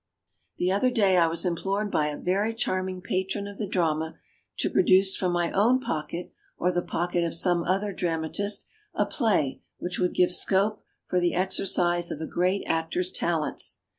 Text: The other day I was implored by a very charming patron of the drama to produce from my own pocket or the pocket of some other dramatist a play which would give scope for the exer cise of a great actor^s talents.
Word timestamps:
The 0.57 0.71
other 0.71 0.89
day 0.89 1.15
I 1.17 1.27
was 1.27 1.45
implored 1.45 1.91
by 1.91 2.07
a 2.07 2.17
very 2.17 2.55
charming 2.55 3.01
patron 3.03 3.45
of 3.47 3.59
the 3.59 3.67
drama 3.67 4.17
to 4.57 4.67
produce 4.71 5.15
from 5.15 5.31
my 5.31 5.51
own 5.51 5.79
pocket 5.79 6.31
or 6.57 6.71
the 6.71 6.81
pocket 6.81 7.23
of 7.23 7.35
some 7.35 7.63
other 7.65 7.93
dramatist 7.93 8.65
a 8.95 9.05
play 9.05 9.61
which 9.77 9.99
would 9.99 10.15
give 10.15 10.31
scope 10.31 10.81
for 11.05 11.19
the 11.19 11.33
exer 11.33 11.67
cise 11.67 12.09
of 12.09 12.19
a 12.19 12.25
great 12.25 12.65
actor^s 12.65 13.13
talents. 13.13 13.81